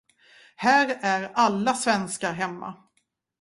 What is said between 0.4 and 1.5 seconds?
Här är